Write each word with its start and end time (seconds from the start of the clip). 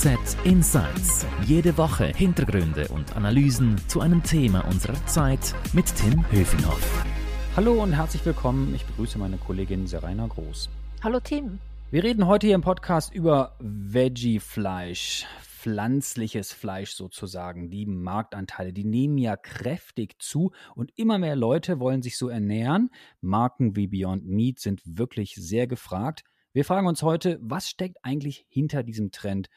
FAZ 0.00 0.36
Insights. 0.44 1.26
Jede 1.44 1.76
Woche 1.76 2.12
Hintergründe 2.14 2.86
und 2.86 3.16
Analysen 3.16 3.76
zu 3.88 4.00
einem 4.00 4.22
Thema 4.22 4.64
unserer 4.68 4.94
Zeit 5.06 5.56
mit 5.72 5.92
Tim 5.92 6.24
Höfinghoff. 6.30 7.04
Hallo 7.56 7.82
und 7.82 7.94
herzlich 7.94 8.24
willkommen. 8.24 8.72
Ich 8.76 8.84
begrüße 8.84 9.18
meine 9.18 9.38
Kollegin 9.38 9.88
Serena 9.88 10.28
Groß. 10.28 10.70
Hallo 11.02 11.18
Tim. 11.18 11.58
Wir 11.90 12.04
reden 12.04 12.28
heute 12.28 12.46
hier 12.46 12.54
im 12.54 12.60
Podcast 12.60 13.12
über 13.12 13.56
Veggie-Fleisch, 13.58 15.26
pflanzliches 15.42 16.52
Fleisch 16.52 16.92
sozusagen. 16.92 17.68
Die 17.68 17.84
Marktanteile, 17.84 18.72
die 18.72 18.84
nehmen 18.84 19.18
ja 19.18 19.36
kräftig 19.36 20.20
zu 20.20 20.52
und 20.76 20.92
immer 20.94 21.18
mehr 21.18 21.34
Leute 21.34 21.80
wollen 21.80 22.02
sich 22.02 22.16
so 22.16 22.28
ernähren. 22.28 22.90
Marken 23.20 23.74
wie 23.74 23.88
Beyond 23.88 24.28
Meat 24.28 24.60
sind 24.60 24.80
wirklich 24.84 25.34
sehr 25.34 25.66
gefragt. 25.66 26.22
Wir 26.52 26.64
fragen 26.64 26.86
uns 26.86 27.02
heute, 27.02 27.38
was 27.42 27.68
steckt 27.68 27.98
eigentlich 28.02 28.46
hinter 28.48 28.84
diesem 28.84 29.10
Trend? 29.10 29.48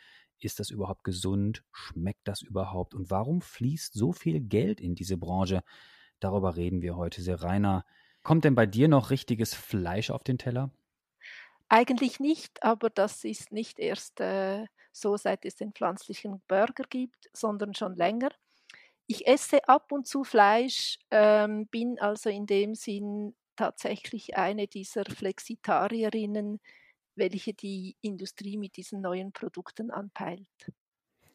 Ist 0.46 0.60
das 0.60 0.70
überhaupt 0.70 1.04
gesund? 1.04 1.64
Schmeckt 1.72 2.28
das 2.28 2.42
überhaupt? 2.42 2.94
Und 2.94 3.12
warum 3.12 3.42
fließt 3.42 3.94
so 3.94 4.12
viel 4.12 4.40
Geld 4.40 4.82
in 4.82 4.96
diese 4.96 5.18
Branche? 5.18 5.64
Darüber 6.20 6.56
reden 6.56 6.82
wir 6.82 6.96
heute 6.96 7.22
sehr 7.22 7.42
reiner. 7.42 7.86
Kommt 8.24 8.46
denn 8.46 8.56
bei 8.56 8.66
dir 8.66 8.88
noch 8.88 9.10
richtiges 9.10 9.54
Fleisch 9.54 10.12
auf 10.12 10.24
den 10.24 10.38
Teller? 10.38 10.72
Eigentlich 11.70 12.20
nicht, 12.20 12.64
aber 12.64 12.90
das 12.90 13.24
ist 13.24 13.52
nicht 13.54 13.80
erst 13.80 14.20
äh, 14.20 14.66
so, 14.92 15.16
seit 15.16 15.46
es 15.46 15.56
den 15.56 15.72
pflanzlichen 15.72 16.42
Burger 16.48 16.84
gibt, 16.90 17.30
sondern 17.34 17.74
schon 17.74 17.96
länger. 17.96 18.30
Ich 19.08 19.28
esse 19.28 19.68
ab 19.70 19.92
und 19.92 20.08
zu 20.08 20.24
Fleisch, 20.24 21.00
ähm, 21.12 21.68
bin 21.68 22.00
also 22.00 22.30
in 22.30 22.46
dem 22.46 22.76
Sinn 22.76 23.36
tatsächlich 23.56 24.38
eine 24.38 24.68
dieser 24.68 25.06
Flexitarierinnen, 25.06 26.60
welche 27.16 27.54
die 27.54 27.96
Industrie 28.02 28.58
mit 28.58 28.78
diesen 28.78 29.02
neuen 29.02 29.32
Produkten 29.32 29.92
anpeilt. 29.92 30.48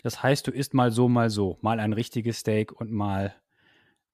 Das 0.03 0.23
heißt, 0.23 0.47
du 0.47 0.51
isst 0.51 0.75
mal 0.75 0.91
so, 0.91 1.09
mal 1.09 1.31
so, 1.31 1.59
mal 1.63 1.81
ein 1.81 1.93
richtiges 1.93 2.39
Steak 2.39 2.73
und 2.73 2.91
mal 2.91 3.35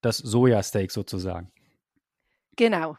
das 0.00 0.18
Sojasteak 0.18 0.90
sozusagen. 0.90 1.52
Genau. 2.56 2.96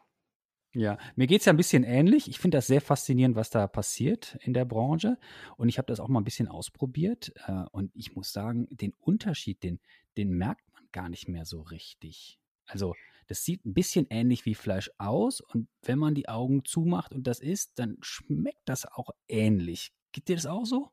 Ja, 0.75 0.97
mir 1.15 1.27
geht 1.27 1.41
es 1.41 1.45
ja 1.45 1.53
ein 1.53 1.57
bisschen 1.57 1.83
ähnlich. 1.83 2.27
Ich 2.27 2.39
finde 2.39 2.57
das 2.57 2.65
sehr 2.65 2.81
faszinierend, 2.81 3.35
was 3.35 3.51
da 3.51 3.67
passiert 3.67 4.37
in 4.41 4.53
der 4.53 4.65
Branche. 4.65 5.19
Und 5.55 5.69
ich 5.69 5.77
habe 5.77 5.85
das 5.85 5.99
auch 5.99 6.07
mal 6.07 6.19
ein 6.19 6.23
bisschen 6.23 6.47
ausprobiert. 6.47 7.31
Äh, 7.45 7.65
und 7.71 7.91
ich 7.93 8.15
muss 8.15 8.33
sagen, 8.33 8.67
den 8.71 8.93
Unterschied, 8.99 9.61
den, 9.61 9.79
den 10.17 10.29
merkt 10.31 10.71
man 10.73 10.83
gar 10.91 11.09
nicht 11.09 11.27
mehr 11.27 11.45
so 11.45 11.61
richtig. 11.61 12.39
Also, 12.65 12.95
das 13.33 13.43
sieht 13.43 13.65
ein 13.65 13.73
bisschen 13.73 14.05
ähnlich 14.11 14.45
wie 14.45 14.53
Fleisch 14.53 14.91
aus. 14.99 15.41
Und 15.41 15.67
wenn 15.81 15.97
man 15.97 16.13
die 16.13 16.29
Augen 16.29 16.63
zumacht 16.65 17.15
und 17.15 17.25
das 17.25 17.39
isst, 17.39 17.71
dann 17.79 17.97
schmeckt 18.01 18.61
das 18.65 18.85
auch 18.85 19.09
ähnlich. 19.27 19.91
Geht 20.11 20.27
dir 20.27 20.35
das 20.35 20.45
auch 20.45 20.65
so? 20.65 20.91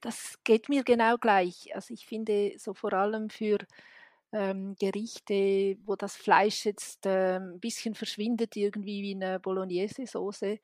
Das 0.00 0.38
geht 0.44 0.70
mir 0.70 0.82
genau 0.82 1.18
gleich. 1.18 1.74
Also, 1.74 1.92
ich 1.92 2.06
finde 2.06 2.54
so 2.56 2.72
vor 2.72 2.94
allem 2.94 3.28
für 3.28 3.58
ähm, 4.32 4.76
Gerichte, 4.80 5.76
wo 5.84 5.94
das 5.94 6.16
Fleisch 6.16 6.64
jetzt 6.64 7.04
äh, 7.04 7.36
ein 7.36 7.60
bisschen 7.60 7.94
verschwindet, 7.94 8.56
irgendwie 8.56 9.02
wie 9.02 9.14
eine 9.14 9.38
Bolognese-Soße, 9.38 10.60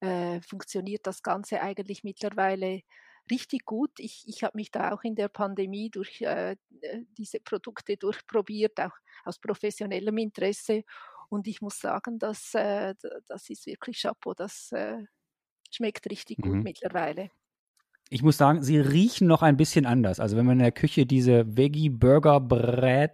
äh, 0.00 0.40
funktioniert 0.42 1.06
das 1.06 1.22
Ganze 1.22 1.62
eigentlich 1.62 2.04
mittlerweile 2.04 2.82
richtig 3.30 3.64
gut. 3.64 3.90
Ich, 3.98 4.24
ich 4.26 4.42
habe 4.44 4.56
mich 4.56 4.70
da 4.70 4.92
auch 4.92 5.02
in 5.02 5.14
der 5.14 5.28
Pandemie 5.28 5.90
durch 5.90 6.20
äh, 6.22 6.52
äh 6.80 7.04
diese 7.16 7.40
Produkte 7.40 7.96
durchprobiert, 7.96 8.78
auch 8.80 8.96
aus 9.24 9.38
professionellem 9.38 10.18
Interesse. 10.18 10.84
Und 11.28 11.46
ich 11.46 11.60
muss 11.60 11.80
sagen, 11.80 12.18
dass, 12.18 12.54
äh, 12.54 12.94
das 13.26 13.50
ist 13.50 13.66
wirklich 13.66 14.02
Chapeau, 14.02 14.34
das 14.34 14.70
äh, 14.72 14.98
schmeckt 15.70 16.08
richtig 16.10 16.38
gut 16.38 16.54
mhm. 16.54 16.62
mittlerweile. 16.62 17.30
Ich 18.10 18.22
muss 18.22 18.36
sagen, 18.36 18.62
sie 18.62 18.78
riechen 18.78 19.26
noch 19.26 19.42
ein 19.42 19.56
bisschen 19.56 19.86
anders. 19.86 20.20
Also 20.20 20.36
wenn 20.36 20.46
man 20.46 20.58
in 20.58 20.64
der 20.64 20.72
Küche 20.72 21.06
diese 21.06 21.56
Veggie-Burger 21.56 22.40
brät, 22.40 23.12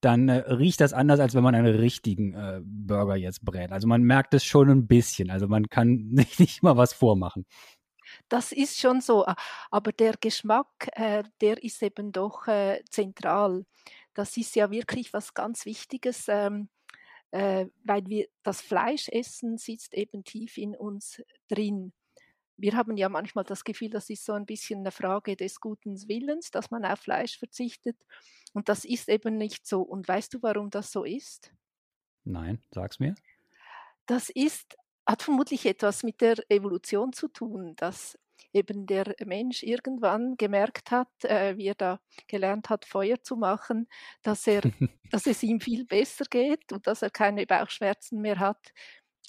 dann 0.00 0.28
äh, 0.28 0.38
riecht 0.52 0.80
das 0.80 0.92
anders, 0.92 1.20
als 1.20 1.34
wenn 1.34 1.42
man 1.42 1.54
einen 1.54 1.74
richtigen 1.74 2.34
äh, 2.34 2.60
Burger 2.62 3.16
jetzt 3.16 3.44
brät. 3.44 3.72
Also 3.72 3.88
man 3.88 4.02
merkt 4.02 4.34
es 4.34 4.44
schon 4.44 4.68
ein 4.68 4.86
bisschen. 4.86 5.30
Also 5.30 5.48
man 5.48 5.68
kann 5.68 6.08
nicht, 6.10 6.40
nicht 6.40 6.62
mal 6.62 6.76
was 6.76 6.92
vormachen. 6.92 7.44
Das 8.28 8.52
ist 8.52 8.78
schon 8.78 9.00
so. 9.00 9.26
Aber 9.70 9.92
der 9.92 10.14
Geschmack, 10.20 10.88
äh, 10.92 11.22
der 11.40 11.62
ist 11.62 11.82
eben 11.82 12.12
doch 12.12 12.46
äh, 12.48 12.82
zentral. 12.90 13.64
Das 14.14 14.36
ist 14.36 14.56
ja 14.56 14.70
wirklich 14.70 15.12
was 15.12 15.34
ganz 15.34 15.64
Wichtiges. 15.64 16.26
Ähm, 16.28 16.68
äh, 17.32 17.66
weil 17.84 18.06
wir 18.06 18.28
das 18.42 18.60
Fleisch 18.60 19.08
essen, 19.08 19.58
sitzt 19.58 19.94
eben 19.94 20.24
tief 20.24 20.56
in 20.58 20.76
uns 20.76 21.22
drin 21.48 21.92
wir 22.56 22.74
haben 22.74 22.96
ja 22.96 23.08
manchmal 23.08 23.44
das 23.44 23.64
Gefühl, 23.64 23.90
das 23.90 24.08
ist 24.10 24.24
so 24.24 24.32
ein 24.32 24.46
bisschen 24.46 24.80
eine 24.80 24.90
Frage 24.90 25.36
des 25.36 25.60
guten 25.60 25.96
Willens, 26.08 26.50
dass 26.50 26.70
man 26.70 26.84
auf 26.84 27.00
Fleisch 27.00 27.38
verzichtet. 27.38 27.96
Und 28.52 28.68
das 28.68 28.84
ist 28.84 29.08
eben 29.08 29.36
nicht 29.36 29.66
so. 29.66 29.82
Und 29.82 30.08
weißt 30.08 30.34
du, 30.34 30.42
warum 30.42 30.70
das 30.70 30.90
so 30.90 31.04
ist? 31.04 31.52
Nein, 32.24 32.62
sag's 32.70 32.98
mir. 32.98 33.14
Das 34.06 34.30
ist, 34.30 34.76
hat 35.06 35.22
vermutlich 35.22 35.66
etwas 35.66 36.02
mit 36.02 36.20
der 36.20 36.36
Evolution 36.50 37.12
zu 37.12 37.28
tun, 37.28 37.74
dass 37.76 38.18
eben 38.52 38.86
der 38.86 39.14
Mensch 39.24 39.62
irgendwann 39.62 40.36
gemerkt 40.36 40.90
hat, 40.90 41.08
äh, 41.24 41.56
wie 41.56 41.68
er 41.68 41.74
da 41.74 42.00
gelernt 42.26 42.70
hat, 42.70 42.84
Feuer 42.84 43.22
zu 43.22 43.36
machen, 43.36 43.88
dass, 44.22 44.46
er, 44.46 44.62
dass 45.10 45.26
es 45.26 45.42
ihm 45.42 45.60
viel 45.60 45.84
besser 45.84 46.24
geht 46.28 46.72
und 46.72 46.86
dass 46.86 47.02
er 47.02 47.10
keine 47.10 47.46
Bauchschmerzen 47.46 48.20
mehr 48.20 48.38
hat, 48.38 48.72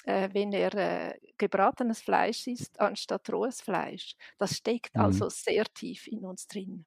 äh, 0.06 0.30
wenn 0.32 0.54
er 0.54 0.74
äh, 0.74 1.20
gebratenes 1.38 2.02
Fleisch 2.02 2.48
isst, 2.48 2.80
anstatt 2.80 3.30
rohes 3.32 3.62
Fleisch. 3.62 4.16
Das 4.38 4.58
steckt 4.58 4.96
mhm. 4.96 5.02
also 5.02 5.30
sehr 5.30 5.66
tief 5.66 6.08
in 6.08 6.26
uns 6.26 6.48
drin. 6.48 6.86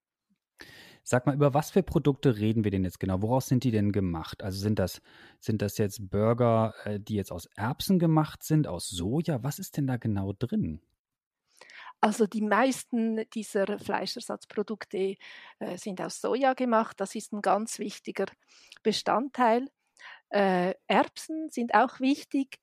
Sag 1.10 1.26
mal, 1.26 1.34
über 1.34 1.54
was 1.54 1.72
für 1.72 1.82
Produkte 1.82 2.38
reden 2.38 2.62
wir 2.62 2.70
denn 2.70 2.84
jetzt 2.84 3.00
genau? 3.00 3.20
Woraus 3.20 3.48
sind 3.48 3.64
die 3.64 3.72
denn 3.72 3.90
gemacht? 3.90 4.44
Also 4.44 4.60
sind 4.60 4.78
das, 4.78 5.02
sind 5.40 5.60
das 5.60 5.76
jetzt 5.76 6.08
Burger, 6.08 6.72
äh, 6.84 7.00
die 7.00 7.16
jetzt 7.16 7.32
aus 7.32 7.46
Erbsen 7.56 7.98
gemacht 7.98 8.44
sind, 8.44 8.68
aus 8.68 8.88
Soja? 8.88 9.42
Was 9.42 9.58
ist 9.58 9.76
denn 9.76 9.88
da 9.88 9.96
genau 9.96 10.32
drin? 10.34 10.80
Also 12.00 12.28
die 12.28 12.42
meisten 12.42 13.28
dieser 13.34 13.80
Fleischersatzprodukte 13.80 15.16
äh, 15.58 15.76
sind 15.78 16.00
aus 16.00 16.20
Soja 16.20 16.54
gemacht. 16.54 17.00
Das 17.00 17.16
ist 17.16 17.32
ein 17.32 17.42
ganz 17.42 17.80
wichtiger 17.80 18.26
Bestandteil. 18.84 19.66
Äh, 20.28 20.74
Erbsen 20.86 21.48
sind 21.50 21.74
auch 21.74 21.98
wichtig, 21.98 22.60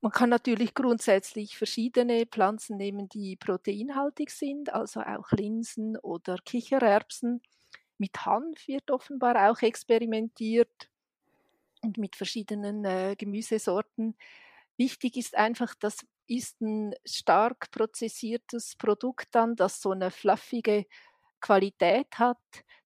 man 0.00 0.12
kann 0.12 0.30
natürlich 0.30 0.74
grundsätzlich 0.74 1.58
verschiedene 1.58 2.26
Pflanzen 2.26 2.76
nehmen, 2.76 3.08
die 3.08 3.36
proteinhaltig 3.36 4.30
sind, 4.30 4.72
also 4.72 5.00
auch 5.00 5.30
Linsen 5.32 5.96
oder 5.98 6.38
Kichererbsen. 6.44 7.42
Mit 7.98 8.24
Hanf 8.24 8.66
wird 8.66 8.90
offenbar 8.90 9.50
auch 9.50 9.60
experimentiert 9.60 10.88
und 11.82 11.98
mit 11.98 12.16
verschiedenen 12.16 12.84
äh, 12.84 13.14
Gemüsesorten. 13.16 14.16
Wichtig 14.78 15.18
ist 15.18 15.36
einfach, 15.36 15.74
das 15.74 16.06
ist 16.26 16.60
ein 16.62 16.94
stark 17.04 17.70
prozessiertes 17.70 18.76
Produkt 18.76 19.28
dann, 19.32 19.54
das 19.54 19.82
so 19.82 19.90
eine 19.90 20.10
fluffige 20.10 20.86
Qualität 21.40 22.18
hat, 22.18 22.38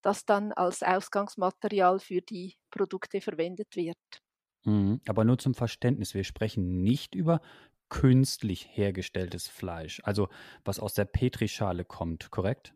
das 0.02 0.24
dann 0.24 0.52
als 0.52 0.82
Ausgangsmaterial 0.82 2.00
für 2.00 2.22
die 2.22 2.56
Produkte 2.70 3.20
verwendet 3.20 3.76
wird. 3.76 4.23
Mhm. 4.64 5.00
Aber 5.06 5.24
nur 5.24 5.38
zum 5.38 5.54
Verständnis, 5.54 6.14
wir 6.14 6.24
sprechen 6.24 6.82
nicht 6.82 7.14
über 7.14 7.40
künstlich 7.88 8.68
hergestelltes 8.72 9.48
Fleisch, 9.48 10.00
also 10.04 10.28
was 10.64 10.80
aus 10.80 10.94
der 10.94 11.04
Petrischale 11.04 11.84
kommt, 11.84 12.30
korrekt? 12.30 12.74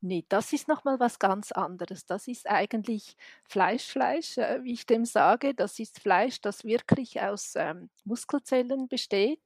Nee, 0.00 0.24
das 0.28 0.52
ist 0.52 0.68
nochmal 0.68 0.98
was 1.00 1.18
ganz 1.18 1.52
anderes. 1.52 2.06
Das 2.06 2.26
ist 2.28 2.48
eigentlich 2.48 3.16
Fleischfleisch, 3.44 4.38
äh, 4.38 4.62
wie 4.64 4.72
ich 4.72 4.86
dem 4.86 5.04
sage. 5.04 5.54
Das 5.54 5.78
ist 5.78 6.00
Fleisch, 6.00 6.40
das 6.40 6.64
wirklich 6.64 7.20
aus 7.20 7.54
ähm, 7.56 7.90
Muskelzellen 8.04 8.88
besteht, 8.88 9.42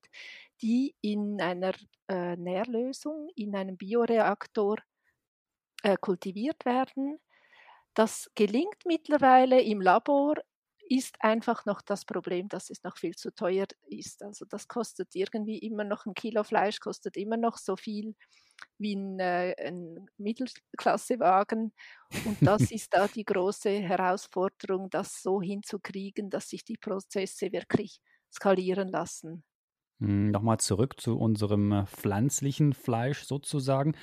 die 0.63 0.95
in 1.01 1.41
einer 1.41 1.73
äh, 2.09 2.37
Nährlösung, 2.37 3.29
in 3.37 3.55
einem 3.57 3.77
Bioreaktor 3.77 4.79
äh, 5.83 5.97
kultiviert 6.01 6.65
werden. 6.65 7.19
Das 7.95 8.31
gelingt 8.35 8.87
mittlerweile 8.87 9.61
im 9.63 9.81
Labor 9.81 10.37
ist 10.89 11.17
einfach 11.21 11.67
noch 11.67 11.83
das 11.83 12.05
Problem, 12.05 12.49
dass 12.49 12.71
es 12.71 12.83
noch 12.83 12.97
viel 12.99 13.15
zu 13.15 13.35
teuer 13.35 13.67
ist. 13.89 14.23
Also 14.23 14.45
das 14.45 14.69
kostet 14.69 15.15
irgendwie 15.15 15.59
immer 15.59 15.85
noch 15.85 16.07
ein 16.07 16.15
Kilo 16.15 16.45
Fleisch, 16.45 16.81
kostet 16.81 17.17
immer 17.17 17.37
noch 17.37 17.59
so 17.59 17.77
viel 17.77 18.15
wie 18.79 18.95
ein, 18.97 19.19
äh, 19.21 19.55
ein 19.59 20.07
Mittelklassewagen. 20.19 21.73
Und 22.25 22.39
das 22.69 22.71
ist 22.71 22.95
da 22.95 23.09
die 23.09 23.25
große 23.25 23.71
Herausforderung, 23.71 24.91
das 24.91 25.23
so 25.23 25.41
hinzukriegen, 25.41 26.31
dass 26.31 26.49
sich 26.49 26.65
die 26.65 26.77
Prozesse 26.77 27.53
wirklich 27.53 28.01
skalieren 28.33 28.89
lassen. 28.89 29.45
Hm, 30.01 30.31
Nochmal 30.31 30.59
zurück 30.59 31.01
zu 31.01 31.17
unserem 31.19 31.73
äh, 31.73 31.87
pflanzlichen 31.87 32.73
Fleisch 32.73 33.25
sozusagen. 33.25 33.95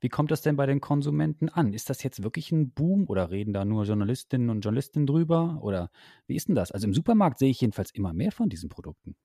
Wie 0.00 0.08
kommt 0.08 0.30
das 0.30 0.42
denn 0.42 0.56
bei 0.56 0.66
den 0.66 0.80
Konsumenten 0.80 1.48
an? 1.48 1.72
Ist 1.74 1.90
das 1.90 2.02
jetzt 2.02 2.22
wirklich 2.22 2.52
ein 2.52 2.72
Boom 2.72 3.06
oder 3.08 3.30
reden 3.30 3.52
da 3.52 3.64
nur 3.64 3.84
Journalistinnen 3.84 4.48
und 4.50 4.62
Journalisten 4.62 5.06
drüber? 5.06 5.58
Oder 5.62 5.90
wie 6.26 6.36
ist 6.36 6.48
denn 6.48 6.54
das? 6.54 6.72
Also 6.72 6.86
im 6.86 6.94
Supermarkt 6.94 7.38
sehe 7.38 7.50
ich 7.50 7.60
jedenfalls 7.60 7.90
immer 7.90 8.12
mehr 8.12 8.32
von 8.32 8.48
diesen 8.48 8.68
Produkten. 8.70 9.16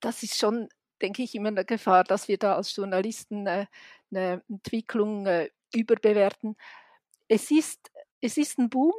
Das 0.00 0.22
ist 0.22 0.38
schon 0.38 0.68
denke 1.02 1.22
ich, 1.22 1.34
immer 1.34 1.48
eine 1.48 1.64
Gefahr, 1.64 2.04
dass 2.04 2.28
wir 2.28 2.38
da 2.38 2.54
als 2.56 2.74
Journalisten 2.74 3.46
äh, 3.46 3.66
eine 4.10 4.42
Entwicklung 4.48 5.26
äh, 5.26 5.50
überbewerten. 5.74 6.56
Es 7.28 7.50
ist, 7.50 7.90
es 8.20 8.36
ist 8.38 8.58
ein 8.58 8.70
Boom, 8.70 8.92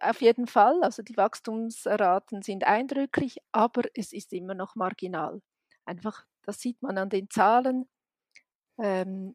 auf 0.00 0.20
jeden 0.20 0.46
Fall. 0.46 0.82
Also 0.82 1.02
die 1.02 1.16
Wachstumsraten 1.16 2.42
sind 2.42 2.64
eindrücklich, 2.64 3.38
aber 3.52 3.82
es 3.94 4.12
ist 4.12 4.32
immer 4.34 4.54
noch 4.54 4.76
marginal. 4.76 5.40
Einfach, 5.88 6.26
das 6.42 6.60
sieht 6.60 6.82
man 6.82 6.98
an 6.98 7.08
den 7.08 7.30
Zahlen. 7.30 7.88
Ähm, 8.78 9.34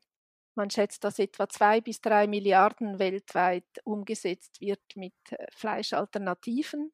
man 0.55 0.69
schätzt, 0.69 1.03
dass 1.03 1.17
etwa 1.17 1.49
zwei 1.49 1.81
bis 1.81 1.99
drei 1.99 2.27
Milliarden 2.27 2.99
weltweit 2.99 3.65
umgesetzt 3.83 4.61
wird 4.61 4.83
mit 4.95 5.15
äh, 5.31 5.47
Fleischalternativen. 5.51 6.93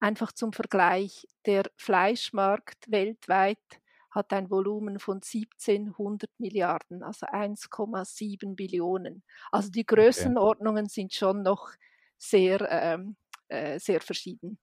Einfach 0.00 0.32
zum 0.32 0.52
Vergleich, 0.52 1.28
der 1.46 1.70
Fleischmarkt 1.76 2.90
weltweit 2.90 3.80
hat 4.10 4.32
ein 4.32 4.50
Volumen 4.50 4.98
von 4.98 5.18
1700 5.18 6.28
Milliarden, 6.38 7.04
also 7.04 7.26
1,7 7.26 8.56
Billionen. 8.56 9.22
Also 9.52 9.70
die 9.70 9.86
Größenordnungen 9.86 10.86
okay. 10.86 10.92
sind 10.92 11.14
schon 11.14 11.42
noch 11.42 11.70
sehr, 12.18 12.68
ähm, 12.68 13.16
äh, 13.46 13.78
sehr 13.78 14.00
verschieden. 14.00 14.58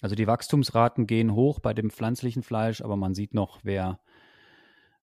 Also 0.00 0.14
die 0.14 0.26
Wachstumsraten 0.26 1.06
gehen 1.06 1.34
hoch 1.34 1.60
bei 1.60 1.72
dem 1.72 1.90
pflanzlichen 1.90 2.42
Fleisch, 2.42 2.82
aber 2.82 2.96
man 2.96 3.14
sieht 3.14 3.34
noch, 3.34 3.60
wer, 3.62 4.00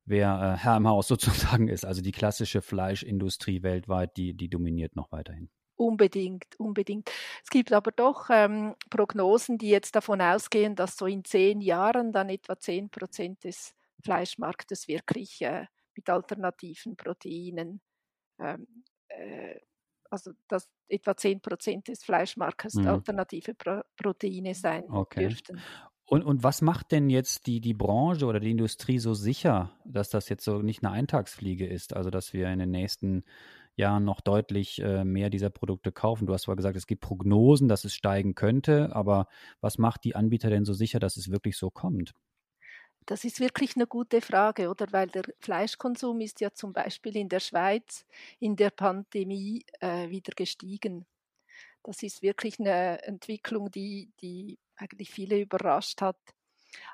wer 0.06 0.56
äh, 0.56 0.64
Herr 0.64 0.78
im 0.78 0.88
Haus 0.88 1.08
sozusagen 1.08 1.68
ist. 1.68 1.86
Also 1.86 2.02
die 2.02 2.12
klassische 2.12 2.62
Fleischindustrie 2.62 3.64
weltweit, 3.64 4.18
die, 4.18 4.34
die 4.34 4.50
dominiert 4.50 4.96
noch 4.96 5.12
weiterhin. 5.12 5.50
Unbedingt, 5.76 6.60
unbedingt. 6.60 7.10
Es 7.44 7.50
gibt 7.50 7.74
aber 7.74 7.92
doch 7.92 8.30
ähm, 8.30 8.76
Prognosen, 8.92 9.58
die 9.58 9.70
jetzt 9.70 9.96
davon 9.96 10.22
ausgehen, 10.22 10.76
dass 10.76 10.96
so 10.96 11.08
in 11.08 11.24
zehn 11.24 11.60
Jahren 11.60 12.12
dann 12.12 12.30
etwa 12.30 12.60
zehn 12.60 12.92
Prozent 12.92 13.44
des 13.44 13.74
Fleischmarktes 14.04 14.88
wirklich 14.88 15.42
äh, 15.42 15.66
mit 15.96 16.10
alternativen 16.10 16.96
Proteinen, 16.98 17.82
ähm, 18.40 18.68
äh, 19.08 19.60
also 20.12 20.32
dass 20.48 20.70
etwa 20.88 21.16
zehn 21.16 21.42
Prozent 21.42 21.88
des 21.88 22.04
Fleischmarktes 22.04 22.76
mhm. 22.76 22.88
alternative 22.88 23.54
Pro 23.56 23.82
Proteine 23.96 24.54
sein 24.54 24.84
okay. 24.90 25.28
dürften. 25.28 25.60
Und, 26.06 26.24
und 26.24 26.44
was 26.44 26.62
macht 26.62 26.92
denn 26.92 27.10
jetzt 27.10 27.48
die, 27.48 27.62
die 27.62 27.74
Branche 27.74 28.26
oder 28.26 28.42
die 28.42 28.52
Industrie 28.52 29.00
so 29.00 29.14
sicher, 29.14 29.72
dass 29.86 30.10
das 30.10 30.28
jetzt 30.28 30.44
so 30.44 30.62
nicht 30.62 30.84
eine 30.84 30.92
Eintagsfliege 30.92 31.66
ist? 31.66 31.96
Also, 31.96 32.10
dass 32.10 32.34
wir 32.34 32.50
in 32.50 32.60
den 32.60 32.72
nächsten 32.72 33.24
Jahren 33.78 34.04
noch 34.04 34.20
deutlich 34.20 34.82
äh, 34.82 35.06
mehr 35.06 35.30
dieser 35.30 35.50
Produkte 35.50 35.94
kaufen. 35.94 36.28
Du 36.28 36.34
hast 36.34 36.44
zwar 36.44 36.58
gesagt, 36.58 36.76
es 36.76 36.88
gibt 36.88 37.02
Prognosen, 37.02 37.70
dass 37.70 37.86
es 37.86 37.94
steigen 37.94 38.36
könnte, 38.36 38.94
aber 38.94 39.28
was 39.62 39.78
macht 39.78 40.04
die 40.04 40.16
Anbieter 40.16 40.50
denn 40.50 40.66
so 40.66 40.74
sicher, 40.74 41.00
dass 41.00 41.16
es 41.16 41.32
wirklich 41.32 41.58
so 41.58 41.70
kommt? 41.70 42.14
Das 43.06 43.24
ist 43.24 43.40
wirklich 43.40 43.76
eine 43.76 43.88
gute 43.88 44.22
Frage, 44.22 44.70
oder? 44.70 44.88
Weil 44.92 45.08
der 45.08 45.24
Fleischkonsum 45.40 46.22
ist 46.22 46.40
ja 46.40 46.54
zum 46.54 46.72
Beispiel 46.72 47.18
in 47.18 47.30
der 47.30 47.40
Schweiz 47.40 48.06
in 48.40 48.56
der 48.56 48.70
Pandemie 48.70 49.66
äh, 49.80 50.10
wieder 50.10 50.34
gestiegen. 50.36 51.06
Das 51.84 52.04
ist 52.04 52.22
wirklich 52.22 52.60
eine 52.60 53.02
Entwicklung, 53.04 53.72
die, 53.72 54.12
die 54.22 54.60
eigentlich 54.76 55.10
viele 55.10 55.40
überrascht 55.40 56.02
hat. 56.02 56.20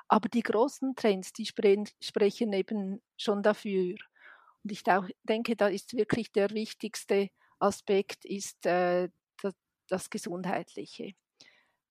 Aber 0.08 0.28
die 0.28 0.42
großen 0.42 0.96
Trends, 0.96 1.32
die 1.32 1.46
sprechen 1.46 2.52
eben 2.52 3.02
schon 3.16 3.42
dafür. 3.42 3.94
Und 4.64 4.72
ich 4.72 4.82
denke, 5.24 5.56
da 5.56 5.68
ist 5.68 5.94
wirklich 5.94 6.32
der 6.32 6.50
wichtigste 6.50 7.30
Aspekt 7.58 8.24
ist 8.24 8.66
äh, 8.66 9.08
das, 9.40 9.54
das 9.88 10.10
Gesundheitliche. 10.10 11.14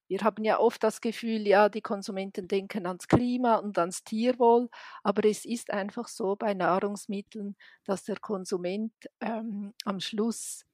Wir 0.08 0.20
haben 0.20 0.44
ja 0.44 0.58
oft 0.58 0.82
das 0.82 1.00
Gefühl, 1.00 1.46
ja, 1.46 1.68
die 1.68 1.82
Konsumenten 1.82 2.48
denken 2.48 2.86
ans 2.86 3.08
Klima 3.08 3.56
und 3.56 3.78
ans 3.78 4.02
Tierwohl, 4.04 4.68
aber 5.02 5.24
es 5.28 5.44
ist 5.44 5.70
einfach 5.70 6.08
so 6.08 6.34
bei 6.34 6.54
Nahrungsmitteln, 6.54 7.56
dass 7.84 8.04
der 8.04 8.18
Konsument 8.18 8.92
ähm, 9.20 9.74
am 9.84 10.00
Schluss 10.00 10.64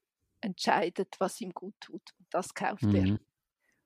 entscheidet, 0.41 1.17
was 1.19 1.41
ihm 1.41 1.53
gut 1.53 1.75
tut. 1.81 2.03
Und 2.19 2.27
das 2.31 2.55
kauft 2.55 2.85
mhm. 2.85 2.95
er. 2.95 3.19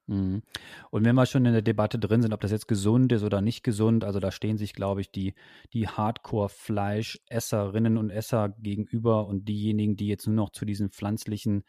Mhm. 0.08 0.42
Und 0.90 1.04
wenn 1.04 1.14
wir 1.14 1.26
schon 1.26 1.44
in 1.44 1.52
der 1.52 1.60
Debatte 1.60 1.98
drin 1.98 2.22
sind, 2.22 2.32
ob 2.32 2.40
das 2.40 2.50
jetzt 2.50 2.66
gesund 2.66 3.12
ist 3.12 3.22
oder 3.22 3.42
nicht 3.42 3.62
gesund, 3.62 4.04
also 4.04 4.20
da 4.20 4.30
stehen 4.30 4.56
sich, 4.56 4.72
glaube 4.72 5.02
ich, 5.02 5.10
die, 5.10 5.34
die 5.74 5.86
Hardcore-Fleischesserinnen 5.86 7.98
und 7.98 8.08
Esser 8.08 8.54
gegenüber 8.58 9.26
und 9.26 9.46
diejenigen, 9.46 9.96
die 9.96 10.08
jetzt 10.08 10.26
nur 10.26 10.36
noch 10.36 10.48
zu 10.50 10.64
diesen 10.64 10.88
pflanzlichen 10.88 11.62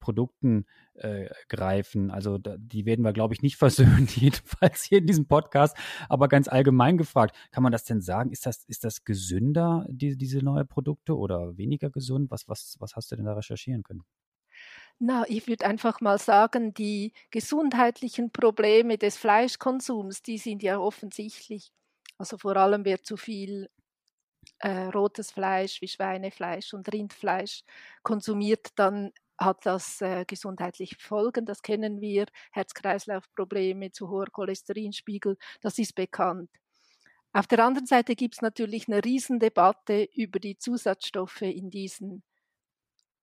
Produkten 0.00 0.66
äh, 0.94 1.28
greifen. 1.48 2.10
Also 2.10 2.36
da, 2.36 2.56
die 2.58 2.84
werden 2.84 3.04
wir, 3.04 3.12
glaube 3.12 3.32
ich, 3.32 3.42
nicht 3.42 3.56
versöhnen, 3.58 4.08
jedenfalls 4.08 4.82
hier 4.82 4.98
in 4.98 5.06
diesem 5.06 5.28
Podcast. 5.28 5.76
Aber 6.08 6.26
ganz 6.26 6.48
allgemein 6.48 6.98
gefragt, 6.98 7.36
kann 7.52 7.62
man 7.62 7.70
das 7.70 7.84
denn 7.84 8.00
sagen? 8.00 8.32
Ist 8.32 8.44
das, 8.44 8.64
ist 8.64 8.82
das 8.82 9.04
gesünder, 9.04 9.86
die, 9.88 10.16
diese 10.16 10.40
neuen 10.40 10.66
Produkte 10.66 11.16
oder 11.16 11.56
weniger 11.56 11.90
gesund? 11.90 12.32
Was, 12.32 12.48
was, 12.48 12.74
was 12.80 12.96
hast 12.96 13.12
du 13.12 13.16
denn 13.16 13.26
da 13.26 13.34
recherchieren 13.34 13.84
können? 13.84 14.02
Na, 15.00 15.24
ich 15.28 15.46
würde 15.48 15.66
einfach 15.66 16.00
mal 16.00 16.18
sagen, 16.18 16.72
die 16.72 17.12
gesundheitlichen 17.30 18.30
Probleme 18.30 18.96
des 18.96 19.16
Fleischkonsums, 19.16 20.22
die 20.22 20.38
sind 20.38 20.62
ja 20.62 20.78
offensichtlich. 20.78 21.72
Also 22.16 22.38
vor 22.38 22.56
allem 22.56 22.84
wer 22.84 23.02
zu 23.02 23.16
viel 23.16 23.68
äh, 24.60 24.86
rotes 24.88 25.32
Fleisch 25.32 25.80
wie 25.80 25.88
Schweinefleisch 25.88 26.74
und 26.74 26.92
Rindfleisch 26.92 27.64
konsumiert, 28.02 28.68
dann 28.76 29.12
hat 29.38 29.66
das 29.66 30.00
äh, 30.00 30.24
gesundheitliche 30.26 30.96
Folgen. 30.98 31.44
Das 31.46 31.62
kennen 31.62 32.00
wir. 32.00 32.26
Herz-Kreislauf-Probleme, 32.52 33.90
zu 33.92 34.08
hoher 34.08 34.26
Cholesterinspiegel, 34.30 35.36
das 35.60 35.78
ist 35.78 35.94
bekannt. 35.94 36.50
Auf 37.32 37.48
der 37.48 37.64
anderen 37.64 37.86
Seite 37.86 38.14
gibt 38.14 38.34
es 38.36 38.42
natürlich 38.42 38.86
eine 38.88 39.04
Riesendebatte 39.04 40.08
über 40.14 40.38
die 40.38 40.56
Zusatzstoffe 40.56 41.42
in 41.42 41.68
diesen 41.70 42.22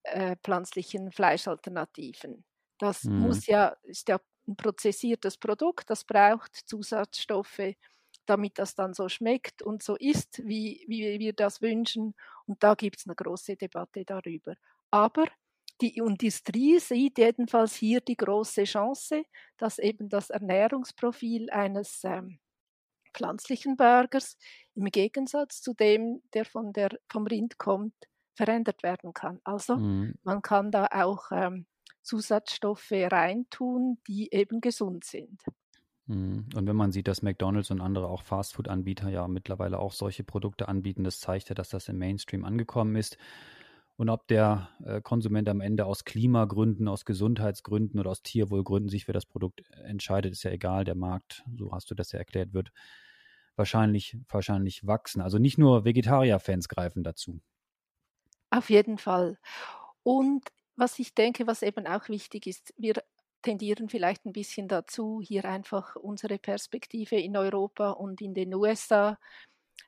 äh, 0.03 0.35
pflanzlichen 0.43 1.11
Fleischalternativen. 1.11 2.43
Das 2.77 3.03
mhm. 3.03 3.19
muss 3.19 3.45
ja, 3.47 3.75
ist 3.83 4.09
ja 4.09 4.19
ein 4.47 4.55
prozessiertes 4.55 5.37
Produkt, 5.37 5.89
das 5.89 6.03
braucht 6.03 6.55
Zusatzstoffe, 6.65 7.75
damit 8.25 8.57
das 8.59 8.75
dann 8.75 8.93
so 8.93 9.09
schmeckt 9.09 9.61
und 9.61 9.83
so 9.83 9.95
ist, 9.95 10.41
wie, 10.45 10.83
wie 10.87 11.19
wir 11.19 11.33
das 11.33 11.61
wünschen. 11.61 12.15
Und 12.45 12.63
da 12.63 12.75
gibt 12.75 12.99
es 12.99 13.07
eine 13.07 13.15
große 13.15 13.55
Debatte 13.55 14.03
darüber. 14.05 14.55
Aber 14.89 15.25
die 15.81 15.97
Industrie 15.97 16.79
sieht 16.79 17.17
jedenfalls 17.17 17.75
hier 17.75 18.01
die 18.01 18.17
große 18.17 18.65
Chance, 18.65 19.23
dass 19.57 19.79
eben 19.79 20.09
das 20.09 20.29
Ernährungsprofil 20.29 21.49
eines 21.49 22.03
ähm, 22.03 22.39
pflanzlichen 23.13 23.75
Burgers 23.77 24.37
im 24.75 24.85
Gegensatz 24.85 25.61
zu 25.61 25.73
dem, 25.73 26.21
der, 26.33 26.45
von 26.45 26.71
der 26.73 26.97
vom 27.09 27.25
Rind 27.25 27.57
kommt, 27.57 27.95
verändert 28.41 28.81
werden 28.81 29.13
kann. 29.13 29.39
Also 29.43 29.77
mhm. 29.77 30.15
man 30.23 30.41
kann 30.41 30.71
da 30.71 30.87
auch 30.91 31.31
ähm, 31.31 31.67
Zusatzstoffe 32.01 32.91
reintun, 32.91 33.99
die 34.07 34.29
eben 34.31 34.61
gesund 34.61 35.03
sind. 35.03 35.39
Mhm. 36.07 36.49
Und 36.55 36.67
wenn 36.67 36.75
man 36.75 36.91
sieht, 36.91 37.07
dass 37.07 37.21
McDonald's 37.21 37.69
und 37.69 37.81
andere 37.81 38.07
auch 38.07 38.23
Fastfood-Anbieter 38.23 39.09
ja 39.09 39.27
mittlerweile 39.27 39.77
auch 39.77 39.93
solche 39.93 40.23
Produkte 40.23 40.67
anbieten, 40.67 41.03
das 41.03 41.19
zeigt 41.19 41.49
ja, 41.49 41.55
dass 41.55 41.69
das 41.69 41.87
im 41.87 41.99
Mainstream 41.99 42.43
angekommen 42.43 42.95
ist. 42.95 43.17
Und 43.95 44.09
ob 44.09 44.27
der 44.27 44.69
äh, 44.83 45.01
Konsument 45.01 45.47
am 45.47 45.61
Ende 45.61 45.85
aus 45.85 46.03
Klimagründen, 46.03 46.87
aus 46.87 47.05
Gesundheitsgründen 47.05 47.99
oder 47.99 48.09
aus 48.09 48.23
Tierwohlgründen 48.23 48.89
sich 48.89 49.05
für 49.05 49.13
das 49.13 49.27
Produkt 49.27 49.61
entscheidet, 49.83 50.31
ist 50.31 50.41
ja 50.41 50.49
egal. 50.49 50.83
Der 50.83 50.95
Markt, 50.95 51.43
so 51.55 51.71
hast 51.71 51.91
du 51.91 51.95
das 51.95 52.11
ja 52.11 52.17
erklärt, 52.17 52.53
wird 52.53 52.71
wahrscheinlich, 53.55 54.17
wahrscheinlich 54.27 54.87
wachsen. 54.87 55.21
Also 55.21 55.37
nicht 55.37 55.59
nur 55.59 55.85
Vegetarier-Fans 55.85 56.67
greifen 56.67 57.03
dazu. 57.03 57.41
Auf 58.51 58.69
jeden 58.69 58.97
Fall. 58.97 59.37
Und 60.03 60.43
was 60.75 60.99
ich 60.99 61.13
denke, 61.15 61.47
was 61.47 61.61
eben 61.63 61.87
auch 61.87 62.09
wichtig 62.09 62.47
ist, 62.47 62.73
wir 62.77 62.95
tendieren 63.43 63.89
vielleicht 63.89 64.25
ein 64.25 64.33
bisschen 64.33 64.67
dazu, 64.67 65.21
hier 65.23 65.45
einfach 65.45 65.95
unsere 65.95 66.37
Perspektive 66.37 67.15
in 67.17 67.37
Europa 67.37 67.91
und 67.91 68.21
in 68.21 68.33
den 68.33 68.53
USA 68.53 69.17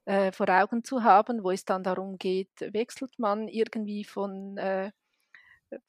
äh, 0.06 0.32
vor 0.32 0.50
Augen 0.50 0.84
zu 0.84 1.04
haben, 1.04 1.44
wo 1.44 1.52
es 1.52 1.66
dann 1.66 1.84
darum 1.84 2.18
geht, 2.18 2.52
wechselt 2.74 3.20
man 3.20 3.48
irgendwie 3.48 4.04
von, 4.06 4.58
äh, 4.58 4.92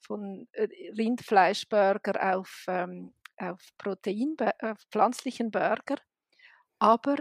von 0.01 0.47
äh, 0.53 0.67
Rindfleischburger 0.97 2.37
auf, 2.37 2.65
ähm, 2.67 3.13
auf 3.37 3.61
Protein, 3.77 4.35
auf 4.61 4.79
pflanzlichen 4.91 5.51
Burger. 5.51 5.97
Aber 6.79 7.17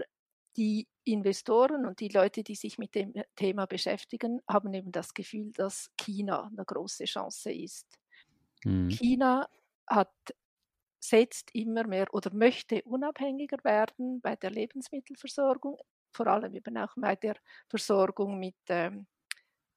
die 0.56 0.88
Investoren 1.04 1.87
und 1.87 2.00
die 2.00 2.08
Leute, 2.08 2.42
die 2.42 2.54
sich 2.54 2.78
mit 2.78 2.94
dem 2.94 3.12
Thema 3.37 3.66
beschäftigen, 3.66 4.40
haben 4.49 4.73
eben 4.75 4.92
das 4.92 5.14
Gefühl, 5.14 5.52
dass 5.52 5.90
China 5.96 6.50
eine 6.52 6.64
große 6.64 7.04
Chance 7.04 7.52
ist. 7.52 7.99
Mhm. 8.64 8.88
China 8.88 9.49
hat, 9.87 10.14
setzt 11.00 11.54
immer 11.54 11.87
mehr 11.87 12.12
oder 12.12 12.32
möchte 12.32 12.82
unabhängiger 12.84 13.58
werden 13.64 14.20
bei 14.20 14.37
der 14.37 14.50
Lebensmittelversorgung, 14.50 15.78
vor 16.12 16.26
allem 16.26 16.54
eben 16.54 16.78
auch 16.78 16.94
bei 16.96 17.16
der 17.16 17.37
Versorgung 17.68 18.38
mit, 18.38 18.56
ähm, 18.68 19.06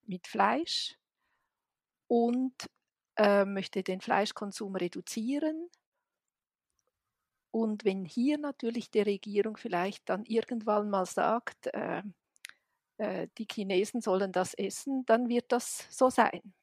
mit 0.04 0.28
Fleisch 0.28 0.96
und 2.08 2.56
äh, 3.18 3.44
möchte 3.44 3.84
den 3.84 4.00
Fleischkonsum 4.00 4.76
reduzieren 4.76 5.70
und 7.58 7.86
wenn 7.86 8.06
hier 8.06 8.38
natürlich 8.38 8.92
die 8.92 9.02
Regierung 9.02 9.58
vielleicht 9.58 10.10
dann 10.10 10.24
irgendwann 10.26 10.90
mal 10.90 11.06
sagt, 11.06 11.68
äh, 11.74 12.04
äh, 12.98 13.28
die 13.38 13.48
Chinesen 13.52 14.02
sollen 14.02 14.32
das 14.32 14.54
essen, 14.54 15.06
dann 15.06 15.28
wird 15.28 15.52
das 15.52 15.88
so 15.90 16.10
sein. 16.10 16.54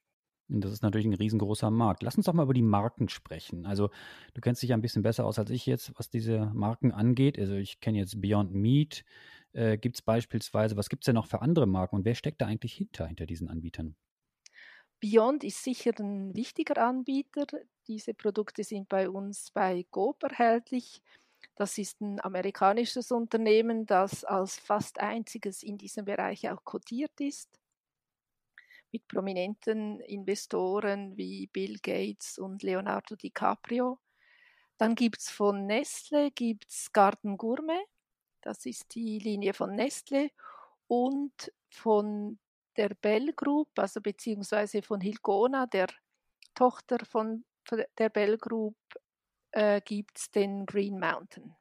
Das 0.49 0.73
ist 0.73 0.83
natürlich 0.83 1.07
ein 1.07 1.15
riesengroßer 1.15 1.71
Markt. 1.71 2.03
Lass 2.03 2.17
uns 2.17 2.27
doch 2.27 2.35
mal 2.35 2.43
über 2.45 2.55
die 2.55 2.63
Marken 2.63 3.09
sprechen. 3.09 3.67
Also 3.67 3.91
du 4.35 4.41
kennst 4.41 4.63
dich 4.63 4.71
ja 4.71 4.77
ein 4.77 4.83
bisschen 4.83 5.03
besser 5.03 5.25
aus 5.25 5.39
als 5.39 5.51
ich 5.51 5.67
jetzt, 5.67 5.93
was 5.97 6.11
diese 6.11 6.53
Marken 6.55 6.93
angeht. 6.93 7.39
Also 7.39 7.55
ich 7.55 7.81
kenne 7.81 7.99
jetzt 7.99 8.21
Beyond 8.21 8.53
Meat. 8.55 9.05
Äh, 9.53 9.79
gibt 9.79 9.97
es 9.97 10.03
beispielsweise, 10.03 10.77
was 10.77 10.89
gibt 10.89 11.05
es 11.05 11.07
denn 11.07 11.15
noch 11.15 11.27
für 11.27 11.41
andere 11.41 11.67
Marken 11.67 11.97
und 11.97 12.05
wer 12.05 12.15
steckt 12.15 12.41
da 12.43 12.47
eigentlich 12.47 12.75
hinter, 12.75 13.07
hinter 13.07 13.27
diesen 13.27 13.49
Anbietern? 13.49 13.97
Beyond 15.01 15.45
ist 15.45 15.63
sicher 15.65 15.93
ein 15.99 16.35
wichtiger 16.35 16.77
Anbieter. 16.79 17.47
Diese 17.87 18.15
Produkte 18.15 18.65
sind 18.65 18.89
bei 18.89 19.09
uns 19.09 19.51
bei 19.51 19.85
Coop 19.91 20.23
erhältlich. 20.23 21.03
Das 21.57 21.79
ist 21.79 22.01
ein 22.01 22.21
amerikanisches 22.25 23.13
Unternehmen, 23.13 23.87
das 23.87 24.25
als 24.25 24.59
fast 24.59 24.99
einziges 24.99 25.63
in 25.63 25.79
diesem 25.79 26.05
Bereich 26.05 26.49
auch 26.49 26.65
kotiert 26.65 27.21
ist, 27.21 27.61
mit 28.91 29.07
prominenten 29.07 30.01
Investoren 30.01 31.17
wie 31.17 31.47
Bill 31.49 31.79
Gates 31.81 32.39
und 32.39 32.63
Leonardo 32.63 33.15
DiCaprio. 33.17 34.01
Dann 34.79 34.95
gibt 34.95 35.19
es 35.19 35.31
von 35.31 35.67
Nestle 35.67 36.31
gibt's 36.33 36.93
Garden 36.93 37.37
Gourmet, 37.37 37.85
das 38.41 38.67
ist 38.67 38.95
die 38.95 39.19
Linie 39.19 39.55
von 39.55 39.75
Nestle, 39.77 40.31
und 40.87 41.53
von 41.71 42.39
der 42.77 42.91
Bell 43.01 43.33
Group, 43.33 43.69
also 43.79 44.01
beziehungsweise 44.01 44.83
von 44.83 45.01
Hilgona, 45.01 45.67
der 45.67 45.89
Tochter 46.55 46.99
von 47.05 47.45
der 47.99 48.09
Bell 48.09 48.39
Group, 48.39 48.77
äh, 49.53 49.81
gibt 49.81 50.19
es 50.19 50.31
den 50.31 50.67
Green 50.67 50.99
Mountain. 50.99 51.55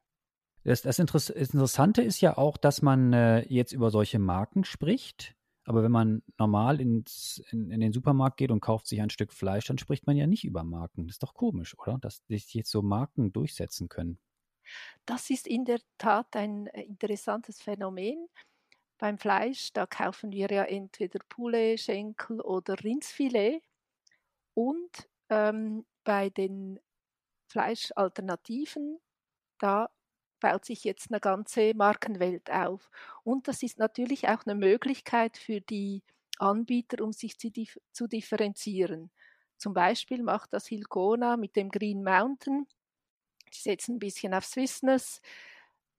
Das, 0.63 0.81
das, 0.81 0.97
Interessante 0.97 2.01
ist 2.01 2.21
ja 2.21 2.37
auch, 2.37 2.57
dass 2.57 2.81
man 2.81 3.11
äh, 3.11 3.41
jetzt 3.41 3.73
über 3.73 3.91
solche 3.91 4.19
Marken 4.19 4.63
spricht. 4.63 5.35
Aber 5.65 5.83
wenn 5.83 5.91
man 5.91 6.23
normal 6.37 6.81
ins, 6.81 7.41
in, 7.51 7.71
in, 7.71 7.79
den 7.79 7.93
Supermarkt 7.93 8.37
geht 8.37 8.51
und 8.51 8.59
kauft 8.59 8.87
sich 8.87 9.01
ein 9.01 9.09
Stück 9.09 9.31
Fleisch, 9.31 9.65
dann 9.65 9.77
spricht 9.77 10.07
man 10.07 10.17
ja 10.17 10.27
nicht 10.27 10.43
über 10.43 10.63
Marken. 10.63 11.07
Das 11.07 11.15
ist 11.15 11.23
doch 11.23 11.33
komisch, 11.33 11.77
oder? 11.79 11.97
Dass 11.99 12.21
sich 12.27 12.53
jetzt 12.53 12.71
so 12.71 12.81
Marken 12.81 13.31
durchsetzen 13.31 13.87
können. 13.87 14.19
Das 15.05 15.29
ist 15.29 15.47
in 15.47 15.65
der 15.65 15.79
Tat 15.97 16.35
ein 16.35 16.67
äh, 16.67 16.83
interessantes 16.83 17.61
Phänomen 17.61 18.27
beim 18.97 19.17
Fleisch, 19.17 19.73
da 19.73 19.85
kaufen 19.85 20.31
wir 20.31 20.49
ja 20.49 20.63
entweder 20.63 21.19
Poulet, 21.27 21.77
Schenkel 21.79 22.39
oder 22.39 22.81
Rindsfilet. 22.81 23.61
Und 24.53 25.09
ähm, 25.29 25.85
bei 26.03 26.29
den 26.29 26.79
Fleischalternativen, 27.47 28.99
da 29.59 29.89
baut 30.39 30.65
sich 30.65 30.83
jetzt 30.83 31.11
eine 31.11 31.19
ganze 31.21 31.73
Markenwelt 31.73 32.51
auf. 32.51 32.89
Und 33.23 33.47
das 33.47 33.63
ist 33.63 33.79
natürlich 33.79 34.27
auch 34.27 34.45
eine 34.45 34.55
Möglichkeit 34.55 35.37
für 35.37 35.61
die 35.61 36.03
Anbieter, 36.37 37.03
um 37.03 37.13
sich 37.13 37.37
zu, 37.37 37.49
dif 37.49 37.79
zu 37.93 38.07
differenzieren. 38.07 39.11
Zum 39.57 39.73
Beispiel 39.73 40.23
macht 40.23 40.53
das 40.53 40.67
Hilgona 40.67 41.37
mit 41.37 41.55
dem 41.55 41.69
Green 41.69 42.03
Mountain. 42.03 42.67
Sie 43.51 43.61
setzen 43.61 43.95
ein 43.95 43.99
bisschen 43.99 44.33
auf 44.33 44.45
Swissness, 44.45 45.21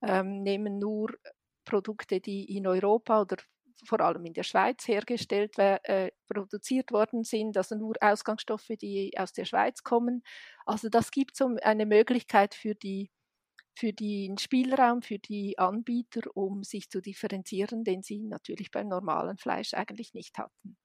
ähm, 0.02 0.42
nehmen 0.42 0.78
nur 0.78 1.16
Produkte, 1.64 2.20
die 2.20 2.56
in 2.56 2.66
Europa 2.66 3.22
oder 3.22 3.36
vor 3.84 4.00
allem 4.00 4.24
in 4.24 4.34
der 4.34 4.42
Schweiz 4.42 4.86
hergestellt, 4.88 5.58
äh, 5.58 6.10
produziert 6.28 6.92
worden 6.92 7.24
sind, 7.24 7.56
also 7.56 7.74
nur 7.76 7.94
Ausgangsstoffe, 8.00 8.72
die 8.80 9.12
aus 9.16 9.32
der 9.32 9.44
Schweiz 9.44 9.82
kommen. 9.82 10.22
Also 10.66 10.88
das 10.88 11.10
gibt 11.10 11.36
so 11.36 11.56
eine 11.62 11.86
Möglichkeit 11.86 12.54
für, 12.54 12.74
die, 12.74 13.10
für 13.76 13.92
den 13.92 14.38
Spielraum, 14.38 15.02
für 15.02 15.18
die 15.18 15.58
Anbieter, 15.58 16.22
um 16.34 16.64
sich 16.64 16.90
zu 16.90 17.00
differenzieren, 17.00 17.84
den 17.84 18.02
sie 18.02 18.20
natürlich 18.20 18.70
beim 18.70 18.88
normalen 18.88 19.36
Fleisch 19.36 19.74
eigentlich 19.74 20.14
nicht 20.14 20.38
hatten. 20.38 20.76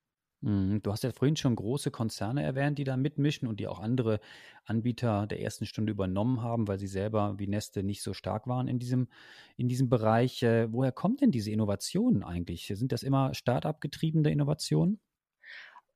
Mhm. 0.42 0.82
Du 0.82 0.92
hast 0.92 1.04
ja 1.04 1.12
vorhin 1.12 1.36
schon 1.36 1.56
große 1.56 1.92
Konzerne 1.92 2.44
erwähnt, 2.44 2.78
die 2.78 2.86
da 2.86 2.96
mitmischen 2.96 3.48
und 3.48 3.60
die 3.60 3.68
auch 3.68 3.80
andere 3.80 4.20
Anbieter 4.66 5.28
der 5.28 5.42
ersten 5.42 5.66
Stunde 5.66 5.92
übernommen 5.92 6.42
haben, 6.42 6.68
weil 6.68 6.80
sie 6.80 6.88
selber 6.88 7.38
wie 7.40 7.48
Neste 7.48 7.84
nicht 7.84 8.02
so 8.02 8.14
stark 8.14 8.48
waren 8.48 8.68
in 8.70 8.80
diesem, 8.80 9.10
in 9.58 9.68
diesem 9.68 9.90
Bereich. 9.90 10.42
Äh, 10.44 10.72
woher 10.72 10.92
kommen 10.94 11.18
denn 11.18 11.32
diese 11.32 11.52
Innovationen 11.52 12.24
eigentlich? 12.24 12.68
Sind 12.68 12.92
das 12.94 13.04
immer 13.04 13.34
Start-up-getriebene 13.34 14.32
Innovationen? 14.32 15.00